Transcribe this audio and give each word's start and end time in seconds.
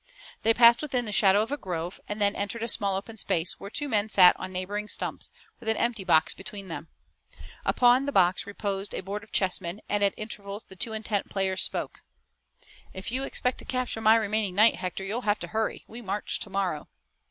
They 0.41 0.55
passed 0.55 0.81
within 0.81 1.05
the 1.05 1.11
shadow 1.11 1.43
of 1.43 1.51
a 1.51 1.57
grove, 1.57 1.99
and 2.07 2.19
then 2.19 2.35
entered 2.35 2.63
a 2.63 2.67
small 2.67 2.95
open 2.95 3.19
space, 3.19 3.59
where 3.59 3.69
two 3.69 3.87
men 3.87 4.09
sat 4.09 4.35
on 4.39 4.51
neighboring 4.51 4.87
stumps, 4.87 5.31
with 5.59 5.69
an 5.69 5.77
empty 5.77 6.03
box 6.03 6.33
between 6.33 6.69
them. 6.69 6.87
Upon 7.65 8.07
the 8.07 8.11
box 8.11 8.47
reposed 8.47 8.95
a 8.95 9.03
board 9.03 9.23
of 9.23 9.31
chessmen 9.31 9.79
and 9.87 10.03
at 10.03 10.15
intervals 10.17 10.63
the 10.63 10.75
two 10.75 10.93
intent 10.93 11.29
players 11.29 11.61
spoke. 11.61 11.99
"If 12.91 13.11
you 13.11 13.21
expect 13.21 13.59
to 13.59 13.65
capture 13.65 14.01
my 14.01 14.15
remaining 14.15 14.55
knight, 14.55 14.77
Hector, 14.77 15.03
you'll 15.03 15.21
have 15.21 15.37
to 15.37 15.49
hurry. 15.49 15.83
We 15.87 16.01
march 16.01 16.39
tomorrow." 16.39 16.89